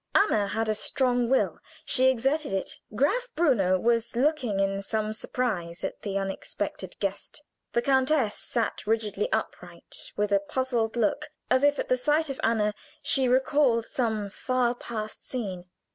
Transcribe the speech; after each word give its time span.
Anna 0.15 0.47
had 0.47 0.67
a 0.67 0.73
strong 0.73 1.29
will, 1.29 1.59
she 1.85 2.07
exerted 2.07 2.53
it. 2.53 2.79
Graf 2.95 3.29
Bruno 3.35 3.77
was 3.79 4.15
looking 4.15 4.59
in 4.59 4.81
some 4.81 5.13
surprise 5.13 5.83
at 5.83 6.01
the 6.01 6.17
unexpected 6.17 6.95
guest; 6.99 7.43
the 7.73 7.83
countess 7.83 8.33
sat 8.33 8.87
rigidly 8.87 9.31
upright, 9.31 10.11
with 10.17 10.31
a 10.31 10.39
puzzled 10.39 10.95
look, 10.95 11.27
as 11.51 11.63
if 11.63 11.77
at 11.77 11.87
the 11.87 11.97
sight 11.97 12.31
of 12.31 12.39
Anna 12.41 12.73
she 13.03 13.27
recalled 13.27 13.85
some 13.85 14.31
far 14.31 14.73
past 14.73 15.23
scene. 15.23 15.69